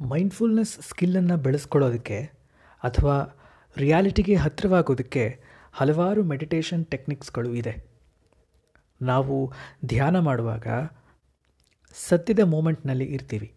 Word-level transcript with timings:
Mindfulness 0.00 0.80
ಸ್ಕಿಲ್ಲನ್ನು 0.80 1.36
ಬೆಳೆಸ್ಕೊಳ್ಳೋದಕ್ಕೆ 1.36 2.20
ಅಥವಾ 2.82 3.42
ರಿಯಾಲಿಟಿಗೆ 3.76 4.34
ಹತ್ತಿರವಾಗೋದಕ್ಕೆ 4.34 5.42
ಹಲವಾರು 5.72 6.24
meditation 6.24 6.86
ಟೆಕ್ನಿಕ್ಸ್ಗಳು 6.86 7.54
ಇದೆ. 7.54 7.84
ನಾವು 9.02 9.52
ಧ್ಯಾನ 9.86 10.18
ಮಾಡುವಾಗ 10.18 10.66
ಸದ್ಯದ 11.94 12.40
ಮೂಮೆಂಟ್ನಲ್ಲಿ 12.40 13.04
ಇರ್ತೀವಿ. 13.04 13.54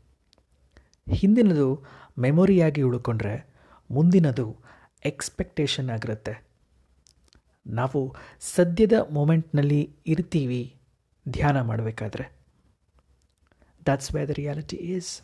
ಹಿಂದಿನದು 1.11 1.83
ಮೆಮೊರಿಯಾಗಿ 2.17 2.81
ಉಳ್ಕೊಂಡ್ರೆ 2.81 3.45
ಮುಂದಿನದು 3.91 4.57
ಎಕ್ಸ್ಪೆಕ್ಟೇಷನ್ 5.05 5.89
ಆಗಿರುತ್ತೆ. 5.89 6.47
ನಾವು 7.67 8.15
ಸದ್ಯದ 8.39 8.93
ಮೂಮೆಂಟ್ನಲ್ಲಿ 9.11 9.95
ಇರ್ತೀವಿ, 10.07 10.79
ಧ್ಯಾನ 11.29 11.61
ಮಾಡಬೇಕಾದ್ರೆ. 11.61 12.31
That's 13.85 14.15
way 14.15 14.25
the 14.25 14.29
reality 14.29 14.75
is 14.75 15.21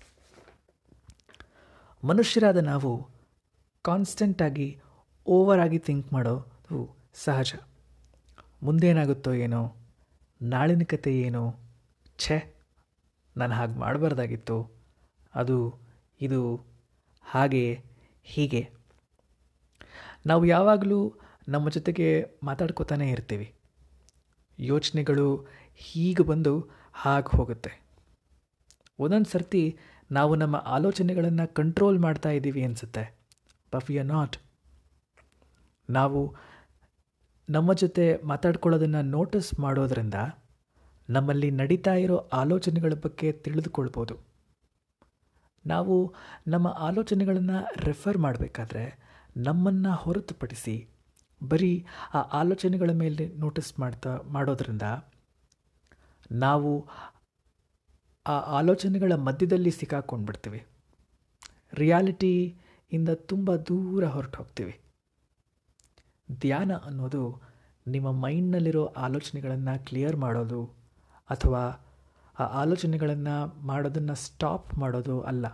ಮನುಷ್ಯರಾದ 2.06 2.58
ನಾವು 2.58 3.08
ಕಾನ್ಸ್ಟೆಂಟಾಗಿ 3.82 4.80
ಓವರ್ 5.28 5.60
ಆಗಿ 5.60 5.78
ಥಿಂಕ್ 5.78 6.14
ಮಾಡೋದು 6.14 6.98
ಸಹಜ. 7.14 7.54
ಮುಂದೇನಾಗುತ್ತೋ 8.64 9.34
ಏನೋ 9.34 9.76
ನಾಳಿನ 10.42 10.82
ಕತೆ 10.84 11.20
ಏನೋ, 11.20 11.56
ಛೆ, 12.18 12.56
ನಾನು 13.38 13.54
ಹಾಗೆ 13.54 13.74
ಮಾಡಬಾರ್ದಾಗಿತ್ತು. 13.74 14.72
ಅದು, 15.36 15.80
ಇದು, 16.22 16.66
ಹಾಗೆ, 17.24 17.82
ಹೀಗೆ. 18.24 18.70
ನಾವು 20.26 20.46
ಯಾವಾಗಲೂ 20.46 21.14
ನಮ್ಮ 21.48 21.70
ಜೊತೆಗೆ 21.70 22.26
ಮಾತಾಡ್ಕೋತಾನೆ 22.44 23.12
ಇರ್ತೀವಿ. 23.12 23.54
ಯೋಚನೆಗಳು 24.60 25.48
ಹೀಗೆ 25.76 26.24
ಬಂದು 26.24 26.70
ಹಾಗೆ 26.94 27.38
ಹೋಗುತ್ತೆ. 27.38 27.86
ಒಂದೊಂದು 29.00 29.30
ಸರ್ತಿ 29.30 29.78
ನಾವು 30.12 30.36
ನಮ್ಮ 30.36 30.56
ಆಲೋಚನೆಗಳನ್ನು 30.56 31.54
ಕಂಟ್ರೋಲ್ 31.54 32.00
ಮಾಡ್ತಾ 32.00 32.30
ಇದ್ದೀವಿ 32.30 32.64
ಅನಿಸುತ್ತೆ. 32.64 33.18
ಬಟ್ 33.74 33.92
ಯು 33.92 34.00
ಆರ್ 34.00 34.08
ನಾಟ್ 34.08 34.38
ನಾವು 35.90 36.36
ನಮ್ಮ 37.50 37.74
ಜೊತೆ 37.74 38.18
ಮಾತಾಡ್ಕೊಳ್ಳೋದನ್ನು 38.24 39.02
ನೋಟಿಸ್ 39.02 39.60
ಮಾಡೋದ್ರಿಂದ 39.60 40.14
ನಮ್ಮಲ್ಲಿ 41.10 41.52
ನಡೀತಾ 41.52 41.94
ಇರೋ 41.94 42.18
ಆಲೋಚನೆಗಳ 42.18 42.94
ಬಗ್ಗೆ 42.94 43.32
ತಿಳಿದುಕೊಳ್ಬೋದು. 43.32 44.36
ನಾವು 45.66 46.14
ನಮ್ಮ 46.48 46.68
ಆಲೋಚನೆಗಳನ್ನು 46.68 47.68
ರೆಫರ್ 47.84 48.18
ಮಾಡಬೇಕಾದ್ರೆ 48.18 49.06
ನಮ್ಮನ್ನು 49.38 49.96
ಹೊರತುಪಡಿಸಿ 49.96 50.88
ಬರೀ 51.44 51.86
ಆ 52.14 52.18
ಆಲೋಚನೆಗಳ 52.18 52.90
ಮೇಲೆ 52.94 53.36
ನೋಟಿಸ್ 53.38 53.80
ಮಾಡ್ತಾ 53.80 54.18
ಮಾಡೋದ್ರಿಂದ 54.18 54.82
ನಾವು 56.32 56.88
ಆ 58.28 58.40
ಆಲೋಚನೆಗಳ 58.40 59.14
ಮಧ್ಯದಲ್ಲಿ 59.16 59.72
ಸಿಕ್ಕಾಕೊಂಡ್ಬಿಡ್ತೀವಿ. 59.72 60.66
ರಿಯಾಲಿಟಿಯಿಂದ 61.74 63.10
ತುಂಬ 63.10 63.56
ದೂರ 63.56 64.06
ಹೊರಟು 64.06 64.38
ಹೋಗ್ತೀವಿ 64.38 64.80
ಧ್ಯಾನ 66.40 66.72
ಅನ್ನೋದು 66.86 67.42
ನಿಮ್ಮ 67.88 68.12
ಮೈಂಡ್ನಲ್ಲಿರೋ 68.12 68.86
ಆಲೋಚನೆಗಳನ್ನು 68.86 69.86
ಕ್ಲಿಯರ್ 69.86 70.16
ಮಾಡೋದು 70.16 70.66
ಅಥವಾ 71.30 71.64
ಆ 72.40 72.44
ಆಲೋಚನೆಗಳನ್ನು 72.44 73.66
ಮಾಡೋದನ್ನು 73.68 74.16
ಸ್ಟಾಪ್ 74.16 74.78
ಮಾಡೋದು 74.78 75.22
ಅಲ್ಲ. 75.22 75.46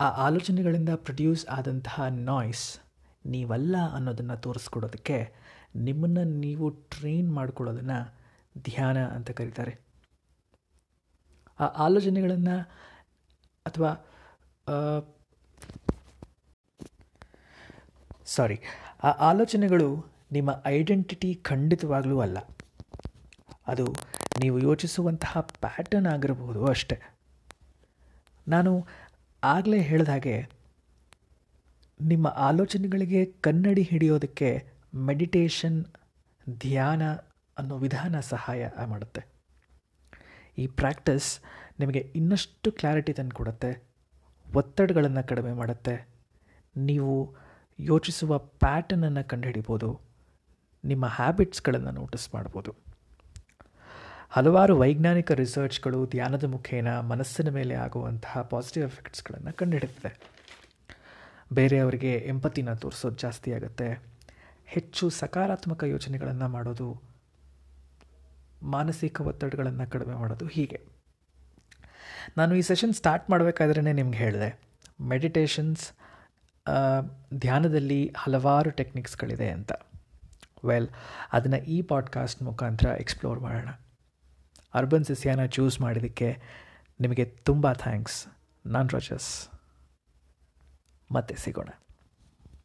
ಆ 0.00 0.08
ಆಲೋಚನೆಗಳಿಂದ 0.08 0.88
ಪ್ರೊಡ್ಯೂಸ್ 0.94 1.46
ಆದಂತಹ 1.46 2.02
ನಾಯ್ಸ್ 2.08 2.78
ನೀವಲ್ಲ 3.26 3.76
ಅನ್ನೋದನ್ನು 3.94 4.36
ತೋರಿಸ್ಕೊಡೋದಕ್ಕೆ 4.36 5.34
ನಿಮ್ಮನ್ನು 5.76 6.24
ನೀವು 6.24 6.70
ಟ್ರೈನ್ 6.70 7.32
ಮಾಡ್ಕೊಳ್ಳೋದನ್ನು 7.32 8.25
ಧ್ಯಾನ 8.62 8.98
ಅಂತ 9.06 9.30
ಕರೀತಾರೆ. 9.30 9.72
ಆ 11.60 11.66
ಆಲೋಚನೆಗಳನ್ನು 11.84 12.56
ಅಥವಾ 13.66 13.90
ಸಾರಿ 18.26 18.58
ಆ 19.02 19.10
ಆಲೋಚನೆಗಳು 19.28 19.88
ನಿಮ್ಮ 20.32 20.50
ಐಡೆಂಟಿಟಿ 20.66 21.34
ಖಂಡಿತವಾಗಲೂ 21.34 22.16
ಅಲ್ಲ. 22.20 22.38
ಅದು 23.66 23.86
ನೀವು 24.40 24.58
ಯೋಚಿಸುವಂತಹ 24.58 25.40
ಪ್ಯಾಟರ್ನ್ 25.40 26.06
ಆಗಿರಬಹುದು 26.06 26.66
ಅಷ್ಟೆ. 26.66 26.96
ನಾನು 28.48 28.72
ಆಗಲೇ 29.42 29.80
ಹೇಳಿದ 29.80 30.08
ಹಾಗೆ, 30.08 30.36
ನಿಮ್ಮ 32.00 32.26
ಆಲೋಚನೆಗಳಿಗೆ 32.26 33.24
ಕನ್ನಡಿ 33.26 33.82
ಹಿಡಿಯೋದಕ್ಕೆ 33.82 34.50
ಮೆಡಿಟೇಷನ್ 34.94 35.78
ಧ್ಯಾನ 36.58 37.02
ಅನ್ನೋ 37.56 37.74
ವಿಧಾನ 37.78 38.20
ಸಹಾಯ 38.30 38.68
ಮಾಡುತ್ತೆ. 38.86 39.22
ಈ 40.58 40.66
ಪ್ರಾಕ್ಟೀಸ್ 40.80 41.28
ನಿಮಗೆ 41.80 42.00
ಇನ್ನಷ್ಟು 42.18 42.68
ಕ್ಲಾರಿಟಿ 42.72 43.12
ತಂದು 43.12 43.34
ಕೊಡುತ್ತೆ 43.36 43.70
ಒತ್ತಡಗಳನ್ನು 44.46 45.22
ಕಡಿಮೆ 45.28 45.52
ಮಾಡುತ್ತೆ. 45.52 45.94
ನೀವು 46.76 47.12
ಯೋಚಿಸುವ 47.78 48.38
ಪ್ಯಾಟರ್ನನ್ನು 48.62 49.22
ಕಂಡುಹಿಡಿಬೋದು, 49.28 49.90
ನಿಮ್ಮ 50.84 51.06
ಹ್ಯಾಬಿಟ್ಸ್ಗಳನ್ನು 51.16 51.90
ನೋಟಿಸ್ 51.90 52.26
ಮಾಡ್ಬೋದು. 52.34 52.72
ಹಲವಾರು 54.36 54.74
ವೈಜ್ಞಾನಿಕ 54.78 55.32
ರಿಸರ್ಚ್ಗಳು 55.40 55.98
ಧ್ಯಾನದ 56.06 56.44
ಮುಖೇನ 56.44 56.90
ಮನಸ್ಸಿನ 57.10 57.48
ಮೇಲೆ 57.48 57.74
ಆಗುವಂತಹ 57.74 58.42
ಪಾಸಿಟಿವ್ 58.52 58.84
ಎಫೆಕ್ಟ್ಸ್ಗಳನ್ನು 58.84 59.52
ಕಂಡುಹಿಡಿದಿದೆ 59.52 60.10
ಬೇರೆಯವರಿಗೆ 61.52 62.12
ಎಂಪತಿನ 62.28 62.70
ತೋರಿಸೋದು 62.74 63.16
ಜಾಸ್ತಿ 63.16 63.50
ಆಗುತ್ತೆ. 63.52 63.88
ಹೆಚ್ಚು 64.74 65.04
ಸಕಾರಾತ್ಮಕ 65.20 65.82
ಯೋಚನೆಗಳನ್ನು 65.94 66.48
ಮಾಡೋದು 66.48 66.88
ಮಾನಸಿಕ 68.66 69.20
ಒತ್ತಡಗಳನ್ನು 69.20 69.90
ಕಡಿಮೆ 69.90 70.14
ಮಾಡೋದು 70.14 70.46
ಹೀಗೆ. 70.46 70.80
ನಾನು 72.36 72.54
ಈ 72.54 72.60
ಸೆಷನ್ 72.60 72.94
ಸ್ಟಾರ್ಟ್ 72.94 73.30
ಮಾಡಬೇಕಾದ್ರೇ 73.30 73.92
ನಿಮ್ಗೆ 73.92 74.18
ಹೇಳಿದೆ 74.18 74.60
ಮೆಡಿಟೇಷನ್ಸ್ 75.00 75.92
ಧ್ಯಾನದಲ್ಲಿ 77.34 78.14
ಹಲವಾರು 78.16 78.70
ಟೆಕ್ನಿಕ್ಸ್ಗಳಿದೆ 78.70 79.50
ಅಂತ. 79.50 79.72
ವೆಲ್ 80.64 80.88
ಅದನ್ನು 81.32 81.56
ಈ 81.56 81.82
ಪಾಡ್ಕಾಸ್ಟ್ 81.82 82.42
ಮುಖಾಂತರ 82.42 82.88
ಎಕ್ಸ್ಪ್ಲೋರ್ 82.88 83.40
ಮಾಡೋಣ. 83.40 83.68
ಅರ್ಬನ್ 84.74 85.04
ಸಿಸಿಯಾನ 85.04 85.46
ಚೂಸ್ 85.46 85.80
ಮಾಡಿದ್ದಕ್ಕೆ 85.80 86.42
ನಿಮಗೆ 87.00 87.24
ತುಂಬ 87.24 87.72
ಥ್ಯಾಂಕ್ಸ್ 87.72 88.26
ನಾನು 88.66 88.88
ರಜಸ್. 88.88 89.48
ಮತ್ತೆ 91.12 91.34
ಸಿಗೋಣ. 91.34 91.68